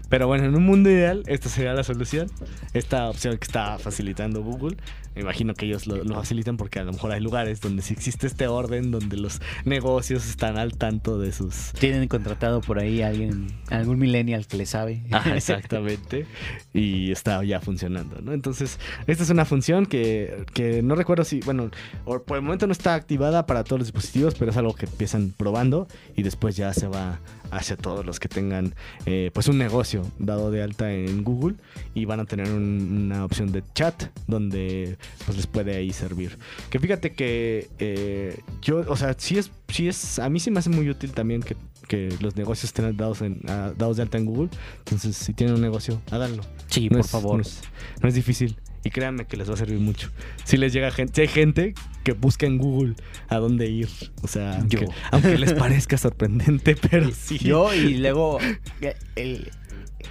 Pero 0.10 0.28
bueno, 0.28 0.46
en 0.46 0.56
un 0.56 0.64
mundo 0.64 0.90
ideal, 0.90 1.24
esta 1.28 1.50
sería 1.50 1.74
la 1.74 1.84
solución. 1.84 2.30
Esta 2.74 3.10
opción 3.10 3.38
que 3.38 3.46
está 3.46 3.78
facilitando 3.80 4.44
Google. 4.44 4.78
Me 5.16 5.22
imagino 5.22 5.54
que 5.54 5.66
ellos 5.66 5.88
lo, 5.88 6.04
lo 6.04 6.16
facilitan 6.16 6.58
porque 6.58 6.80
a 6.80 6.84
lo 6.84 6.92
mejor 6.94 7.12
hay 7.12 7.22
lugares 7.22 7.62
donde 7.62 7.82
sí 7.82 7.94
existe 7.94 8.28
este 8.28 8.48
orden, 8.48 8.92
donde 8.92 9.18
los 9.18 9.42
negocios 9.66 10.28
están 10.28 10.58
al 10.58 10.76
tanto 10.78 11.20
de 11.20 11.32
sus... 11.32 11.72
Tienen 11.80 12.08
contratado 12.08 12.62
por 12.62 12.80
ahí 12.80 13.02
a 13.02 13.08
alguien, 13.10 13.48
algún 13.70 14.00
millennial 14.00 14.48
que 14.48 14.58
le 14.58 14.66
sabe. 14.66 15.04
Ajá, 15.12 15.36
exactamente. 15.38 16.26
Y 16.74 17.12
está 17.12 17.44
ya 17.44 17.60
funcionando, 17.60 18.20
¿no? 18.22 18.34
Entonces, 18.34 18.80
esta 19.08 19.24
es 19.24 19.30
una 19.30 19.46
función 19.46 19.86
que, 19.86 20.46
que 20.54 20.82
no 20.82 20.96
recuerdo 20.96 21.24
si, 21.24 21.40
bueno, 21.42 21.70
por 22.06 22.24
el 22.38 22.42
momento 22.42 22.66
no 22.68 22.72
está 22.74 22.96
activada 22.96 23.46
para 23.46 23.64
todos 23.64 23.80
los 23.80 23.88
dispositivos, 23.88 24.36
pero 24.36 24.52
es 24.52 24.58
algo 24.58 24.74
que 24.74 24.86
empiezan 24.86 25.34
probando 25.38 25.88
y 26.16 26.24
después 26.24 26.56
ya 26.56 26.74
se 26.74 26.88
va 26.88 27.20
hacia 27.52 27.78
todos 27.78 28.04
los 28.04 28.20
que 28.20 28.28
tengan 28.30 28.74
eh, 29.06 29.30
pues 29.32 29.48
un 29.48 29.60
negocio 29.60 30.02
dado 30.18 30.50
de 30.50 30.64
alta 30.64 30.92
en 30.92 31.24
Google 31.24 31.56
y 31.94 32.06
van 32.06 32.20
a 32.20 32.26
tener 32.26 32.50
un- 32.50 33.04
una 33.06 33.24
opción 33.26 33.52
de 33.52 33.64
chat 33.76 34.06
donde 34.26 34.98
pues 35.26 35.38
les 35.38 35.48
puede 35.48 35.76
ahí 35.76 35.92
servir. 35.94 36.38
Que 36.70 36.80
fíjate 36.80 37.14
que 37.14 37.70
eh, 37.80 38.40
yo, 38.62 38.84
o 38.88 38.96
sea, 38.96 39.16
sí 39.18 39.38
es, 39.38 39.52
sí 39.68 39.88
es, 39.88 40.20
a 40.20 40.30
mí 40.30 40.40
sí 40.40 40.52
me 40.52 40.60
hace 40.60 40.70
muy 40.70 40.90
útil 40.90 41.12
también 41.12 41.42
que, 41.42 41.56
que 41.88 42.10
los 42.22 42.36
negocios 42.36 42.66
estén 42.66 42.96
dados, 42.98 43.22
en, 43.22 43.40
dados 43.44 43.98
de 43.98 44.04
alta 44.04 44.18
en 44.18 44.26
Google. 44.26 44.50
Entonces, 44.80 45.16
si 45.16 45.34
tienen 45.34 45.56
un 45.56 45.62
negocio, 45.62 46.02
háganlo. 46.12 46.44
Sí, 46.68 46.90
No 46.90 46.98
por 46.98 47.06
es- 47.06 47.12
favor. 47.12 47.36
No 47.38 47.42
es, 47.42 47.62
no 48.02 48.10
es 48.10 48.16
difícil. 48.16 48.58
Y 48.86 48.90
créanme 48.90 49.26
que 49.26 49.38
les 49.38 49.50
va 49.50 49.54
a 49.54 49.58
servir 49.58 49.80
mucho. 49.80 50.10
Si 50.44 50.58
les 50.58 50.74
llega 50.74 50.92
gente, 50.92 51.14
si 51.16 51.22
hay 51.22 51.28
gente 51.30 51.74
que 52.04 52.12
busca 52.12 52.46
en 52.46 52.58
Google 52.58 52.96
a 53.30 53.38
dónde 53.38 53.70
ir. 53.70 53.88
O 54.22 54.28
sea, 54.28 54.62
Yo. 54.68 54.80
aunque, 54.80 54.94
aunque 55.12 55.38
les 55.38 55.54
parezca 55.54 55.98
sorprendente, 55.98 56.76
pero 56.92 57.10
sí. 57.14 57.38
Yo 57.38 57.74
y 57.74 57.96
luego 58.00 58.40
eh, 58.82 58.96
el- 59.16 59.52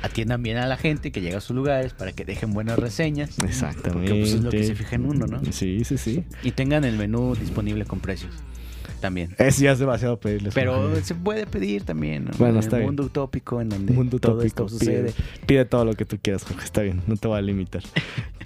atiendan 0.02 0.42
bien 0.42 0.56
a 0.56 0.66
la 0.66 0.76
gente 0.76 1.12
que 1.12 1.20
llega 1.20 1.38
a 1.38 1.40
sus 1.40 1.54
lugares 1.54 1.92
para 1.92 2.12
que 2.12 2.24
dejen 2.24 2.52
buenas 2.52 2.78
reseñas. 2.78 3.38
Exactamente. 3.38 4.08
Porque 4.08 4.20
pues, 4.20 4.32
es 4.32 4.40
lo 4.42 4.50
que 4.50 4.64
se 4.64 4.74
fija 4.74 4.96
en 4.96 5.06
uno, 5.06 5.26
¿no? 5.26 5.40
Sí, 5.52 5.84
sí, 5.84 5.98
sí. 5.98 6.24
Y 6.42 6.52
tengan 6.52 6.84
el 6.84 6.96
menú 6.96 7.34
disponible 7.34 7.84
con 7.84 8.00
precios 8.00 8.32
también. 9.00 9.34
Es 9.38 9.58
ya 9.58 9.72
es 9.72 9.78
demasiado 9.78 10.18
pedirles. 10.18 10.54
Pero 10.54 10.94
se 11.02 11.14
puede 11.14 11.46
pedir 11.46 11.84
también. 11.84 12.24
¿no? 12.26 12.30
Bueno, 12.38 12.54
en 12.54 12.60
está 12.60 12.76
el 12.76 12.82
bien. 12.82 12.88
mundo 12.88 13.04
utópico 13.04 13.60
en 13.60 13.68
donde 13.68 13.92
mundo 13.92 14.18
todo 14.18 14.36
tópico. 14.38 14.64
esto 14.64 14.68
sucede. 14.68 15.12
Pide, 15.12 15.46
pide 15.46 15.64
todo 15.64 15.84
lo 15.84 15.94
que 15.94 16.04
tú 16.04 16.18
quieras, 16.20 16.44
Jorge. 16.44 16.64
Está 16.64 16.82
bien, 16.82 17.02
no 17.06 17.16
te 17.16 17.28
voy 17.28 17.38
a 17.38 17.42
limitar. 17.42 17.82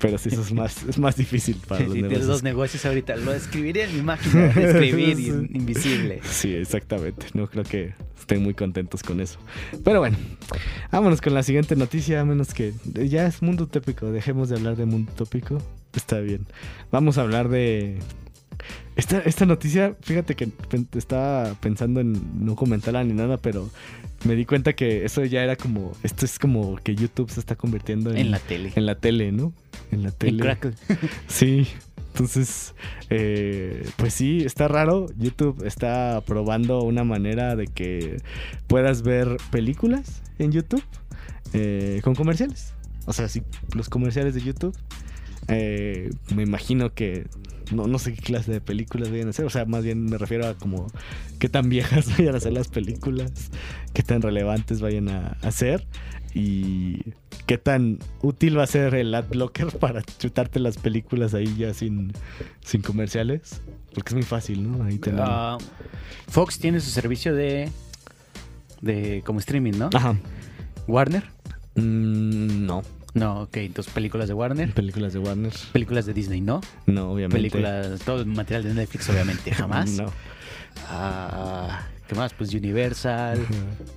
Pero 0.00 0.18
sí, 0.18 0.28
eso 0.30 0.42
es 0.42 0.52
más, 0.52 0.84
es 0.84 0.98
más 0.98 1.16
difícil 1.16 1.56
para 1.66 1.80
los 1.84 1.92
Sí, 1.94 2.02
negocios. 2.02 2.26
los 2.26 2.42
negocios 2.42 2.84
ahorita. 2.86 3.16
Lo 3.16 3.32
escribiré 3.32 3.84
en 3.84 3.96
mi 3.96 4.02
máquina 4.02 4.48
de 4.48 4.64
escribir 4.70 5.18
invisible. 5.52 6.20
Sí, 6.24 6.54
exactamente. 6.54 7.26
No 7.34 7.46
creo 7.48 7.64
que 7.64 7.94
estén 8.18 8.42
muy 8.42 8.54
contentos 8.54 9.02
con 9.02 9.20
eso. 9.20 9.38
Pero 9.84 10.00
bueno, 10.00 10.16
vámonos 10.92 11.20
con 11.20 11.32
la 11.34 11.42
siguiente 11.42 11.76
noticia, 11.76 12.20
a 12.20 12.24
menos 12.24 12.52
que 12.54 12.72
ya 12.84 13.26
es 13.26 13.40
mundo 13.42 13.64
utópico. 13.64 14.06
Dejemos 14.10 14.48
de 14.48 14.56
hablar 14.56 14.76
de 14.76 14.84
mundo 14.86 15.10
utópico. 15.12 15.58
Está 15.94 16.18
bien. 16.20 16.46
Vamos 16.92 17.16
a 17.16 17.22
hablar 17.22 17.48
de... 17.48 17.98
Esta, 18.96 19.18
esta 19.20 19.44
noticia, 19.46 19.94
fíjate 20.00 20.34
que 20.34 20.48
estaba 20.96 21.54
pensando 21.60 22.00
en 22.00 22.44
no 22.44 22.56
comentarla 22.56 23.04
ni 23.04 23.12
nada, 23.12 23.36
pero 23.36 23.68
me 24.24 24.34
di 24.34 24.46
cuenta 24.46 24.72
que 24.72 25.04
eso 25.04 25.24
ya 25.24 25.42
era 25.44 25.56
como... 25.56 25.92
Esto 26.02 26.24
es 26.24 26.38
como 26.38 26.76
que 26.76 26.94
YouTube 26.94 27.30
se 27.30 27.40
está 27.40 27.56
convirtiendo 27.56 28.10
en, 28.10 28.16
En 28.16 28.30
la 28.30 28.38
tele. 28.38 28.72
en 28.74 28.86
la 28.86 28.94
tele, 28.94 29.32
¿no? 29.32 29.52
En 29.92 30.02
la 30.02 30.08
En 30.08 30.14
tele. 30.14 30.42
Crackle. 30.42 30.72
Sí, 31.28 31.68
entonces, 32.12 32.74
eh, 33.10 33.86
pues 33.96 34.14
sí, 34.14 34.38
está 34.46 34.68
raro. 34.68 35.08
YouTube 35.18 35.62
está 35.66 36.22
probando 36.26 36.82
una 36.82 37.04
manera 37.04 37.54
de 37.56 37.66
que 37.66 38.16
puedas 38.66 39.02
ver 39.02 39.36
películas 39.50 40.22
en 40.38 40.50
YouTube 40.52 40.82
eh, 41.52 42.00
con 42.02 42.14
comerciales. 42.14 42.72
O 43.04 43.12
sea, 43.12 43.28
sí, 43.28 43.42
los 43.74 43.90
comerciales 43.90 44.34
de 44.34 44.40
YouTube. 44.40 44.74
Eh, 45.48 46.10
me 46.34 46.42
imagino 46.42 46.92
que 46.92 47.26
no, 47.72 47.86
no 47.86 47.98
sé 47.98 48.14
qué 48.14 48.22
clase 48.22 48.52
de 48.52 48.60
películas 48.60 49.10
vayan 49.10 49.26
a 49.28 49.30
hacer. 49.30 49.44
O 49.44 49.50
sea, 49.50 49.64
más 49.64 49.84
bien 49.84 50.04
me 50.04 50.18
refiero 50.18 50.46
a 50.46 50.54
como 50.54 50.86
qué 51.38 51.48
tan 51.48 51.68
viejas 51.68 52.06
vayan 52.18 52.34
a 52.34 52.40
ser 52.40 52.52
las 52.52 52.68
películas, 52.68 53.50
qué 53.92 54.02
tan 54.02 54.22
relevantes 54.22 54.80
vayan 54.80 55.08
a, 55.08 55.36
a 55.42 55.50
ser 55.50 55.86
y 56.34 57.14
qué 57.46 57.56
tan 57.56 57.98
útil 58.20 58.58
va 58.58 58.64
a 58.64 58.66
ser 58.66 58.94
el 58.94 59.14
ad 59.14 59.28
blocker 59.28 59.68
para 59.80 60.02
chutarte 60.02 60.60
las 60.60 60.76
películas 60.76 61.34
ahí 61.34 61.54
ya 61.56 61.72
sin, 61.74 62.12
sin 62.64 62.82
comerciales. 62.82 63.60
Porque 63.94 64.10
es 64.10 64.14
muy 64.14 64.24
fácil, 64.24 64.70
¿no? 64.70 64.84
Ahí 64.84 64.98
tener... 64.98 65.22
Ah, 65.24 65.56
Fox 66.28 66.58
tiene 66.58 66.80
su 66.80 66.90
servicio 66.90 67.34
de. 67.34 67.70
de 68.82 69.22
como 69.24 69.38
streaming, 69.38 69.78
¿no? 69.78 69.88
Ajá. 69.94 70.18
Warner. 70.86 71.22
Mm, 71.76 72.66
no. 72.66 72.82
No, 73.16 73.42
ok, 73.44 73.56
entonces 73.56 73.92
películas 73.92 74.28
de 74.28 74.34
Warner. 74.34 74.72
Películas 74.74 75.14
de 75.14 75.18
Warner. 75.20 75.52
Películas 75.72 76.04
de 76.04 76.12
Disney, 76.12 76.42
¿no? 76.42 76.60
No, 76.84 77.12
obviamente. 77.12 77.36
Películas, 77.36 77.98
todo 78.00 78.20
el 78.20 78.26
material 78.26 78.64
de 78.64 78.74
Netflix, 78.74 79.08
obviamente, 79.08 79.50
jamás. 79.54 79.92
No. 79.92 80.12
Ah, 80.90 81.86
¿Qué 82.06 82.14
más? 82.14 82.34
Pues 82.34 82.52
Universal. 82.52 83.40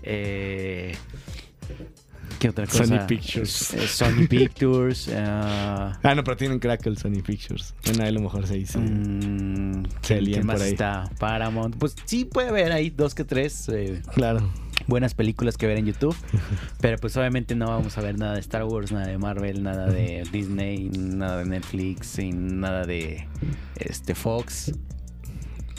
Eh, 0.04 0.96
¿Qué 2.40 2.50
otra 2.50 2.66
cosa? 2.66 2.86
Sony 2.86 3.06
Pictures. 3.08 3.74
Eh, 3.74 3.88
Sony 3.88 4.28
Pictures. 4.30 5.10
ah, 5.14 6.00
Ah, 6.02 6.16
no, 6.16 6.24
pero 6.24 6.38
tienen 6.38 6.60
Crackle 6.60 6.96
Sony 6.96 7.22
Pictures. 7.26 7.74
Bueno, 7.86 8.04
ahí 8.04 8.10
a 8.10 8.12
lo 8.14 8.22
mejor 8.22 8.48
se 8.48 8.54
dice. 8.56 8.78
mm, 8.80 9.84
Se 10.02 10.14
¿quién- 10.14 10.24
lían 10.24 10.34
quién 10.36 10.46
más 10.48 10.56
por 10.58 10.66
ahí. 10.66 10.72
está? 10.72 11.10
Paramount. 11.20 11.76
Pues 11.78 11.96
sí 12.06 12.24
puede 12.26 12.50
haber 12.50 12.72
ahí 12.72 12.90
dos 12.92 13.14
que 13.14 13.26
tres 13.26 13.68
eh, 13.70 14.02
Claro. 14.14 14.50
buenas 14.88 15.14
películas 15.16 15.58
que 15.58 15.68
ver 15.68 15.78
en 15.80 15.88
YouTube. 15.88 16.16
pero 16.80 16.98
pues 16.98 17.18
obviamente 17.18 17.56
no 17.56 17.68
vamos 17.68 17.98
a 17.98 18.02
ver 18.02 18.18
nada 18.18 18.36
de 18.36 18.40
Star 18.40 18.64
Wars, 18.64 18.92
nada 18.94 19.08
de 19.08 19.18
Marvel, 19.18 19.62
nada 19.62 19.88
de 19.88 20.24
Disney, 20.32 20.90
nada 20.98 21.40
de 21.40 21.46
Netflix, 21.46 22.20
y 22.20 22.32
nada 22.32 22.86
de 22.86 23.28
este 23.76 24.16
Fox. 24.16 24.72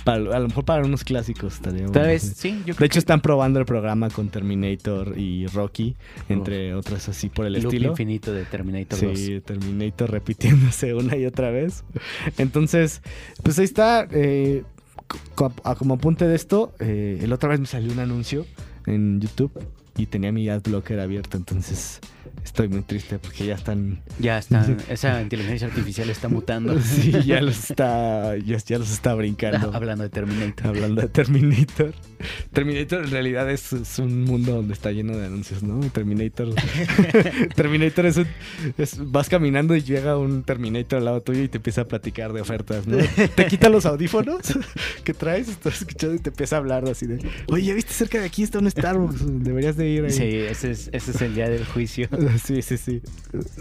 Para- 0.04 0.36
a 0.36 0.40
lo 0.40 0.48
mejor 0.48 0.64
para 0.64 0.84
unos 0.84 1.04
clásicos 1.04 1.54
estaría 1.54 1.80
Tal 1.84 1.90
bueno. 1.92 2.06
vez, 2.08 2.32
sí, 2.36 2.62
yo 2.64 2.74
De 2.74 2.86
hecho, 2.86 2.98
están 2.98 3.20
probando 3.20 3.58
el 3.60 3.66
programa 3.66 4.08
con 4.10 4.28
Terminator 4.30 5.18
y 5.18 5.46
Rocky, 5.48 5.94
entre 6.28 6.74
otras 6.74 7.08
así 7.08 7.28
por 7.28 7.46
el 7.46 7.54
loop 7.54 7.66
estilo. 7.66 7.90
infinito 7.90 8.32
de 8.32 8.44
Terminator 8.44 9.00
2. 9.00 9.18
Sí, 9.18 9.40
Terminator 9.40 10.10
repitiéndose 10.10 10.94
una 10.94 11.16
y 11.16 11.26
otra 11.26 11.50
vez. 11.50 11.84
Entonces, 12.38 13.02
pues 13.42 13.58
ahí 13.58 13.64
está. 13.64 14.06
eh, 14.10 14.62
como 15.34 15.94
apunte 15.94 16.26
de 16.28 16.36
esto, 16.36 16.72
eh, 16.78 17.18
el 17.22 17.32
otra 17.32 17.48
vez 17.48 17.60
me 17.60 17.66
salió 17.66 17.92
un 17.92 17.98
anuncio 17.98 18.46
en 18.86 19.20
YouTube 19.20 19.50
y 19.96 20.06
tenía 20.06 20.30
mi 20.32 20.48
adblocker 20.48 21.00
abierto. 21.00 21.36
Entonces, 21.36 22.00
estoy 22.44 22.68
muy 22.68 22.82
triste 22.82 23.18
porque 23.18 23.46
ya 23.46 23.54
están. 23.54 24.00
Ya 24.18 24.38
está, 24.38 24.66
esa 24.88 25.20
inteligencia 25.22 25.66
artificial 25.68 26.10
está 26.10 26.28
mutando. 26.28 26.78
Sí, 26.90 27.12
ya 27.24 27.40
los 27.40 27.70
está, 27.70 28.36
ya, 28.36 28.56
ya 28.58 28.78
los 28.78 28.90
está 28.90 29.14
brincando. 29.14 29.70
Hablando 29.74 30.04
de 30.04 30.10
Terminator. 30.10 30.66
Hablando 30.66 31.02
de 31.02 31.08
Terminator. 31.08 31.92
Terminator 32.52 33.04
en 33.04 33.10
realidad 33.10 33.50
es, 33.50 33.72
es 33.72 33.98
un 33.98 34.24
mundo 34.24 34.54
donde 34.54 34.74
está 34.74 34.90
lleno 34.92 35.16
de 35.16 35.26
anuncios, 35.26 35.62
¿no? 35.62 35.80
Terminator. 35.90 36.54
Terminator 37.54 38.06
es 38.06 38.16
un. 38.18 38.26
es- 38.78 38.98
vas 39.10 39.28
caminando 39.28 39.74
y 39.76 39.82
llega 39.82 40.16
un 40.18 40.42
Terminator 40.42 40.98
al 40.98 41.04
lado 41.06 41.20
tuyo 41.22 41.42
y 41.42 41.48
te 41.48 41.58
empieza 41.58 41.82
a 41.82 41.88
platicar 41.88 42.32
de 42.32 42.40
ofertas, 42.40 42.86
¿no? 42.86 42.98
Te 43.34 43.46
quita 43.46 43.68
los 43.68 43.86
audífonos 43.86 44.40
que 45.04 45.14
traes, 45.14 45.48
estás 45.48 45.80
escuchando 45.80 46.16
y 46.16 46.18
te 46.18 46.30
empieza 46.30 46.56
a 46.56 46.58
hablar 46.58 46.84
así 46.88 47.06
de. 47.06 47.18
Oye, 47.48 47.64
¿ya 47.66 47.74
viste 47.74 47.92
cerca 47.92 48.18
de 48.20 48.26
aquí 48.26 48.42
está 48.42 48.58
un 48.58 48.70
Starbucks? 48.70 49.42
Deberías 49.44 49.76
de 49.76 49.88
ir 49.88 50.04
ahí. 50.04 50.10
Sí, 50.10 50.24
ese 50.24 50.70
es, 50.72 50.90
ese 50.92 51.10
es 51.12 51.22
el 51.22 51.34
día 51.34 51.48
del 51.48 51.64
juicio. 51.64 52.08
Sí, 52.44 52.62
sí, 52.62 52.76
sí. 52.76 53.02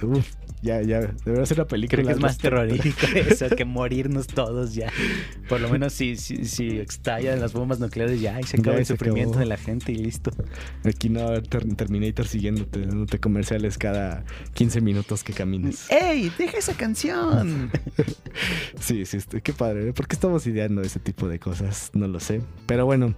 Uf, 0.03 0.27
ya, 0.61 0.81
ya. 0.81 1.01
Debería 1.25 1.45
ser 1.45 1.57
una 1.59 1.67
película. 1.67 2.01
Creo 2.01 2.07
que 2.07 2.13
es 2.13 2.19
más 2.19 2.33
respecto. 2.33 2.57
terrorífico 2.67 3.07
eso 3.45 3.55
que 3.55 3.65
morirnos 3.65 4.27
todos 4.27 4.73
ya. 4.75 4.91
Por 5.47 5.61
lo 5.61 5.69
menos 5.69 5.93
si, 5.93 6.15
si, 6.17 6.45
si 6.45 6.77
estallan 6.79 7.39
las 7.39 7.53
bombas 7.53 7.79
nucleares 7.79 8.19
ya 8.21 8.39
y 8.39 8.43
se 8.43 8.57
acaba 8.57 8.75
Ya, 8.75 8.79
el 8.81 8.85
se 8.85 8.93
sufrimiento 8.93 9.31
acabó. 9.31 9.39
de 9.41 9.45
la 9.45 9.57
gente 9.57 9.91
y 9.91 9.95
listo. 9.95 10.31
Aquí 10.83 11.09
no 11.09 11.19
va 11.21 11.25
a 11.25 11.29
haber 11.29 11.47
ter- 11.47 11.75
Terminator 11.75 12.27
siguiéndote, 12.27 12.81
dándote 12.81 13.19
comerciales 13.19 13.77
cada 13.77 14.23
15 14.53 14.81
minutos 14.81 15.23
que 15.23 15.33
camines. 15.33 15.89
¡Ey! 15.89 16.31
¡Deja 16.37 16.57
esa 16.57 16.73
canción! 16.73 17.71
Sí, 18.79 19.05
sí, 19.05 19.17
estoy- 19.17 19.41
qué 19.41 19.53
padre. 19.53 19.89
¿eh? 19.89 19.93
¿Por 19.93 20.07
qué 20.07 20.15
estamos 20.15 20.45
ideando 20.47 20.81
ese 20.81 20.99
tipo 20.99 21.27
de 21.27 21.39
cosas? 21.39 21.91
No 21.93 22.07
lo 22.07 22.19
sé. 22.19 22.41
Pero 22.65 22.85
bueno, 22.85 23.13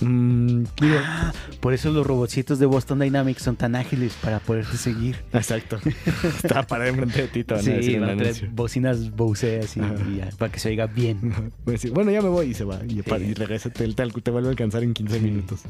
mm, 0.00 0.64
digo, 0.80 0.96
Ah, 1.02 1.32
por 1.60 1.72
eso 1.72 1.90
los 1.90 2.06
robotcitos 2.06 2.58
de 2.58 2.66
Boston 2.66 2.98
Dynamics 2.98 3.42
son 3.42 3.56
tan 3.56 3.74
ágiles 3.76 4.12
para 4.22 4.38
poderte 4.40 4.76
seguir. 4.76 5.16
exacto. 5.32 5.78
Está 6.42 6.66
enfrente 6.88 7.22
de 7.22 7.28
ti, 7.28 7.44
te 7.44 7.54
van 7.54 7.60
a 7.60 7.64
Sí, 7.64 7.70
decir 7.72 8.00
un 8.00 8.06
van 8.06 8.20
a 8.20 8.32
bocinas 8.52 9.10
Bose 9.14 9.60
así 9.60 9.80
y 9.80 10.16
ya, 10.16 10.28
para 10.38 10.50
que 10.52 10.58
se 10.58 10.68
oiga 10.68 10.86
bien. 10.86 11.32
Decir, 11.66 11.90
bueno, 11.92 12.10
ya 12.10 12.22
me 12.22 12.28
voy 12.28 12.46
y 12.50 12.54
se 12.54 12.64
va. 12.64 12.80
Y, 12.88 13.02
para- 13.02 13.18
Sí. 13.24 13.30
y 13.30 13.34
regresa, 13.34 13.70
te, 13.70 13.86
te, 13.92 14.06
te 14.08 14.30
vuelve 14.30 14.48
a 14.48 14.50
alcanzar 14.50 14.82
en 14.82 14.94
15 14.94 15.18
Sí. 15.18 15.24
minutos. 15.24 15.60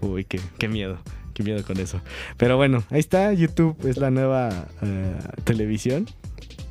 Uy, 0.00 0.24
qué, 0.24 0.40
qué 0.58 0.68
miedo. 0.68 0.98
Qué 1.34 1.42
miedo 1.42 1.64
con 1.64 1.78
eso. 1.80 2.00
Pero 2.36 2.56
bueno, 2.56 2.84
ahí 2.90 3.00
está. 3.00 3.32
YouTube 3.32 3.76
es 3.88 3.96
la 3.96 4.10
nueva 4.10 4.68
eh, 4.82 5.14
televisión. 5.44 6.06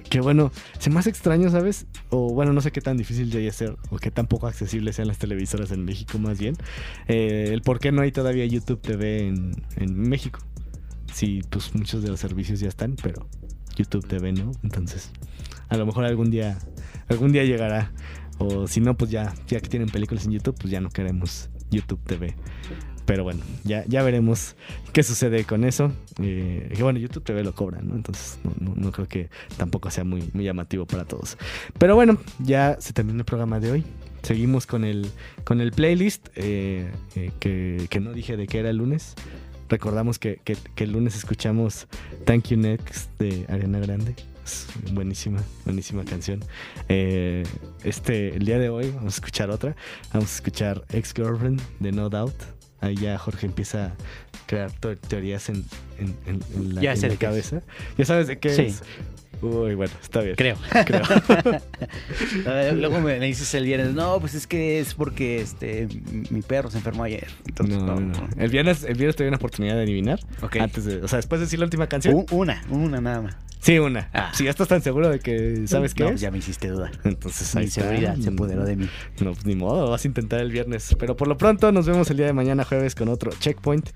Que 0.09 0.19
bueno, 0.19 0.51
se 0.77 0.89
me 0.89 0.99
hace 0.99 1.09
extraño, 1.09 1.49
¿sabes? 1.49 1.85
O 2.09 2.33
bueno, 2.33 2.51
no 2.53 2.59
sé 2.61 2.71
qué 2.71 2.81
tan 2.81 2.97
difícil 2.97 3.31
llegue 3.31 3.47
a 3.47 3.53
ser. 3.53 3.75
O 3.89 3.97
qué 3.97 4.11
tan 4.11 4.27
poco 4.27 4.45
accesibles 4.47 4.97
sean 4.97 5.07
las 5.07 5.17
televisoras 5.17 5.71
en 5.71 5.85
México, 5.85 6.19
más 6.19 6.37
bien. 6.37 6.55
Eh, 7.07 7.49
el 7.53 7.61
por 7.61 7.79
qué 7.79 7.91
no 7.93 8.01
hay 8.01 8.11
todavía 8.11 8.45
YouTube 8.45 8.81
TV 8.81 9.27
en, 9.29 9.53
en 9.77 9.97
México. 9.99 10.39
Sí, 11.13 11.41
pues 11.49 11.73
muchos 11.75 12.03
de 12.03 12.09
los 12.09 12.19
servicios 12.19 12.59
ya 12.59 12.67
están, 12.67 12.95
pero 13.01 13.27
YouTube 13.75 14.07
TV 14.07 14.31
no. 14.33 14.51
Entonces, 14.63 15.11
a 15.69 15.77
lo 15.77 15.85
mejor 15.85 16.05
algún 16.05 16.31
día, 16.31 16.57
algún 17.09 17.31
día 17.31 17.43
llegará. 17.43 17.91
O 18.37 18.67
si 18.67 18.81
no, 18.81 18.97
pues 18.97 19.11
ya, 19.11 19.33
ya 19.47 19.59
que 19.59 19.69
tienen 19.69 19.89
películas 19.89 20.25
en 20.25 20.31
YouTube, 20.31 20.55
pues 20.59 20.71
ya 20.71 20.81
no 20.81 20.89
queremos 20.89 21.49
YouTube 21.69 22.01
TV. 22.05 22.35
Pero 23.05 23.23
bueno, 23.23 23.41
ya, 23.63 23.83
ya 23.87 24.03
veremos 24.03 24.55
qué 24.93 25.03
sucede 25.03 25.43
con 25.43 25.63
eso. 25.63 25.91
Eh, 26.21 26.71
que 26.75 26.83
bueno, 26.83 26.99
YouTube 26.99 27.23
TV 27.23 27.43
lo 27.43 27.53
cobran, 27.53 27.87
¿no? 27.87 27.95
Entonces 27.95 28.39
no 28.59 28.91
creo 28.91 29.07
que 29.07 29.29
tampoco 29.57 29.89
sea 29.89 30.03
muy, 30.03 30.29
muy 30.33 30.45
llamativo 30.45 30.85
para 30.85 31.05
todos. 31.05 31.37
Pero 31.77 31.95
bueno, 31.95 32.17
ya 32.39 32.77
se 32.79 32.93
terminó 32.93 33.19
el 33.19 33.25
programa 33.25 33.59
de 33.59 33.71
hoy. 33.71 33.83
Seguimos 34.21 34.67
con 34.67 34.83
el, 34.85 35.09
con 35.43 35.61
el 35.61 35.71
playlist 35.71 36.29
eh, 36.35 36.91
eh, 37.15 37.31
que, 37.39 37.87
que 37.89 37.99
no 37.99 38.13
dije 38.13 38.37
de 38.37 38.47
qué 38.47 38.59
era 38.59 38.69
el 38.69 38.77
lunes. 38.77 39.15
Recordamos 39.71 40.19
que, 40.19 40.41
que- 40.43 40.57
el 40.83 40.91
lunes 40.91 41.15
escuchamos 41.15 41.87
Thank 42.25 42.49
You 42.49 42.57
Next 42.57 43.09
de 43.19 43.45
Ariana 43.47 43.79
Grande. 43.79 44.13
Buenísima, 44.91 45.41
buenísima 45.63 46.03
canción. 46.03 46.43
Eh, 46.89 47.43
este, 47.85 48.35
el 48.35 48.43
día 48.45 48.59
de 48.59 48.67
hoy 48.69 48.91
vamos 48.91 49.13
a 49.13 49.15
escuchar 49.15 49.49
otra. 49.49 49.75
Vamos 50.13 50.29
a 50.29 50.35
escuchar 50.35 50.83
Ex 50.91 51.13
Girlfriend 51.13 51.61
de 51.79 51.91
No 51.93 52.09
Doubt. 52.09 52.33
Ahí 52.81 52.95
ya 52.95 53.17
Jorge 53.17 53.45
empieza 53.45 53.85
a 53.87 53.91
crear 54.47 54.71
teorías 55.07 55.47
en, 55.49 55.63
en- 55.99 56.15
en- 56.25 56.41
en 56.55 56.75
la, 56.75 56.81
Ya 56.81 56.91
en 56.91 56.97
sé 56.97 57.07
la 57.07 57.13
de 57.13 57.17
qué 57.17 57.25
es. 57.27 57.29
cabeza. 57.29 57.61
¿Ya 57.97 58.05
sabes 58.05 58.27
de 58.27 58.39
qué 58.39 58.49
Sí. 58.49 58.61
es? 58.63 58.83
Uy, 59.43 59.73
bueno, 59.73 59.91
está 60.03 60.21
bien. 60.21 60.35
Creo. 60.35 60.55
Creo. 60.85 61.01
Luego 62.73 62.99
me, 63.01 63.17
me 63.19 63.25
dices 63.25 63.53
el 63.55 63.65
viernes, 63.65 63.93
no, 63.93 64.19
pues 64.19 64.35
es 64.35 64.45
que 64.45 64.79
es 64.79 64.93
porque 64.93 65.41
este 65.41 65.87
mi- 66.29 66.41
perro 66.41 66.69
se 66.69 66.77
enfermó 66.77 67.03
ayer. 67.03 67.27
Entonces, 67.47 67.77
No, 67.77 67.95
no, 67.99 67.99
no. 68.01 68.29
El 68.37 68.49
viernes, 68.49 68.83
el 68.83 68.95
viernes 68.95 69.15
te 69.15 69.23
doy 69.23 69.29
una 69.29 69.37
oportunidad 69.37 69.75
de 69.75 69.81
adivinar. 69.83 70.19
Ok. 70.41 70.57
Antes 70.57 70.85
de, 70.85 70.97
o 71.01 71.07
sea, 71.07 71.17
después 71.17 71.39
de 71.39 71.45
decir 71.45 71.59
la 71.59 71.65
última 71.65 71.87
canción. 71.87 72.25
Una, 72.31 72.61
una 72.69 73.01
nada 73.01 73.21
más. 73.21 73.35
Sí, 73.61 73.77
una. 73.77 74.09
Ah. 74.11 74.31
Si 74.33 74.43
ya 74.43 74.49
estás 74.49 74.67
tan 74.67 74.81
seguro 74.81 75.07
de 75.09 75.19
que 75.19 75.67
sabes 75.67 75.93
qué 75.93 76.03
No, 76.03 76.09
es. 76.09 76.19
ya 76.21 76.31
me 76.31 76.39
hiciste 76.39 76.67
dudar. 76.67 76.91
Entonces 77.03 77.55
ahí 77.55 77.63
Mi 77.63 77.67
está. 77.67 77.81
seguridad 77.81 78.17
se 78.17 78.29
apoderó 78.29 78.65
de 78.65 78.75
mí. 78.75 78.89
No, 79.21 79.33
pues 79.33 79.45
ni 79.45 79.53
modo, 79.55 79.87
vas 79.89 80.03
a 80.03 80.07
intentar 80.07 80.39
el 80.39 80.51
viernes. 80.51 80.95
Pero 80.97 81.15
por 81.15 81.27
lo 81.27 81.37
pronto 81.37 81.71
nos 81.71 81.85
vemos 81.85 82.09
el 82.09 82.17
día 82.17 82.25
de 82.25 82.33
mañana 82.33 82.63
jueves 82.65 82.95
con 82.95 83.07
otro 83.09 83.31
checkpoint. 83.39 83.89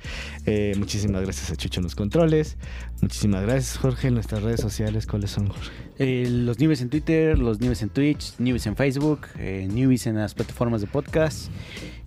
Eh, 0.46 0.74
muchísimas 0.78 1.24
gracias 1.24 1.50
a 1.50 1.56
Chucho 1.56 1.80
en 1.80 1.86
los 1.86 1.96
controles. 1.96 2.58
Muchísimas 3.02 3.42
gracias, 3.42 3.78
Jorge, 3.78 4.10
en 4.10 4.14
nuestras 4.14 4.44
redes 4.44 4.62
sociales. 4.62 5.08
¿Cuáles 5.08 5.32
son, 5.32 5.48
Jorge? 5.48 5.72
Eh, 5.98 6.28
los 6.30 6.60
Newbies 6.60 6.82
en 6.82 6.90
Twitter, 6.90 7.40
los 7.40 7.60
Newbies 7.60 7.82
en 7.82 7.90
Twitch, 7.90 8.34
Newbies 8.38 8.68
en 8.68 8.76
Facebook, 8.76 9.22
eh, 9.40 9.68
Newbies 9.72 10.06
en 10.06 10.18
las 10.18 10.36
plataformas 10.36 10.82
de 10.82 10.88
podcast. 10.88 11.50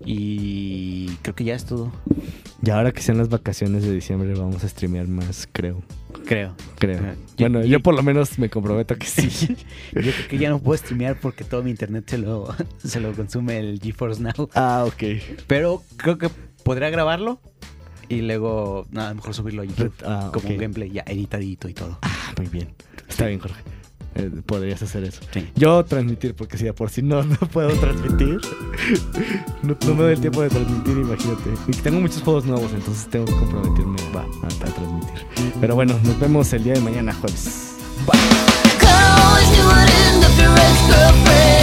Y 0.04 1.08
creo 1.22 1.34
que 1.34 1.44
ya 1.44 1.54
es 1.56 1.64
todo. 1.64 1.90
Y 2.62 2.70
ahora 2.70 2.92
que 2.92 3.02
sean 3.02 3.18
las 3.18 3.28
vacaciones 3.28 3.82
de 3.82 3.92
diciembre, 3.92 4.32
vamos 4.34 4.62
a 4.62 4.68
streamear 4.68 5.08
más, 5.08 5.48
creo. 5.50 5.82
Creo. 6.28 6.54
Creo. 6.78 6.98
Yo- 7.00 7.14
bueno, 7.38 7.60
yo- 7.62 7.66
yo 7.66 7.80
por 7.80 7.94
lo 7.94 8.02
menos 8.02 8.38
me 8.38 8.50
comprometo 8.50 8.96
que 8.96 9.06
sí. 9.06 9.56
Yo 9.94 10.00
creo 10.12 10.28
que 10.28 10.38
ya 10.38 10.50
no 10.50 10.58
puedo 10.60 10.76
streamear 10.76 11.18
porque 11.18 11.42
todo 11.42 11.62
mi 11.62 11.70
internet 11.70 12.04
se 12.06 12.18
lo, 12.18 12.54
se 12.84 13.00
lo 13.00 13.12
consume 13.14 13.58
el 13.58 13.80
GeForce 13.80 14.20
Now. 14.22 14.48
ah, 14.54 14.84
ok. 14.86 15.02
Pero 15.46 15.82
creo 15.96 16.18
que 16.18 16.28
podría 16.64 16.90
grabarlo 16.90 17.40
y 18.10 18.20
luego 18.22 18.86
no, 18.90 19.02
a 19.02 19.08
lo 19.08 19.14
mejor 19.14 19.32
subirlo 19.34 19.62
a 19.62 19.64
YouTube 19.64 19.94
Ah, 20.04 20.30
como 20.32 20.48
un 20.50 20.56
gameplay 20.58 20.90
ya 20.90 21.02
editadito 21.06 21.68
y 21.68 21.74
todo. 21.74 21.98
Ah, 22.02 22.34
muy 22.36 22.46
bien. 22.48 22.68
Está 23.08 23.26
bien, 23.26 23.40
Jorge. 23.40 23.60
Eh, 24.14 24.30
podrías 24.44 24.82
hacer 24.82 25.04
eso. 25.04 25.20
Sí. 25.32 25.48
Yo 25.54 25.84
transmitir, 25.84 26.34
porque 26.34 26.58
si 26.58 26.64
de 26.64 26.72
por 26.72 26.90
si 26.90 27.02
no, 27.02 27.22
no 27.24 27.36
puedo 27.36 27.70
transmitir. 27.78 28.38
No, 29.62 29.76
no 29.86 29.94
me 29.94 30.02
doy 30.02 30.12
el 30.14 30.20
tiempo 30.20 30.42
de 30.42 30.48
transmitir, 30.48 30.98
imagínate. 30.98 31.50
Y 31.68 31.72
tengo 31.72 32.00
muchos 32.00 32.22
juegos 32.22 32.44
nuevos, 32.44 32.72
entonces 32.72 33.08
tengo 33.08 33.26
que 33.26 33.32
comprometerme 33.32 33.98
va, 34.14 34.22
a, 34.22 34.46
a 34.46 34.48
transmitir. 34.48 35.26
Pero 35.60 35.74
bueno, 35.74 35.98
nos 36.04 36.18
vemos 36.18 36.52
el 36.52 36.64
día 36.64 36.74
de 36.74 36.80
mañana, 36.80 37.14
jueves. 37.14 37.68
always 40.48 41.57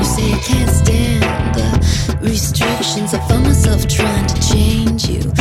You 0.00 0.06
say 0.06 0.32
I 0.32 0.38
can't 0.38 0.70
stand 0.70 1.54
the 1.54 2.18
restrictions. 2.22 3.12
I 3.12 3.18
found 3.28 3.44
myself 3.44 3.86
trying 3.86 4.26
to 4.28 4.40
change 4.40 5.06
you. 5.10 5.39